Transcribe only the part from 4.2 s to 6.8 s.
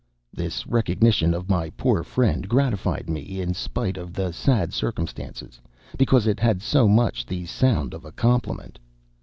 sad circumstances, because it had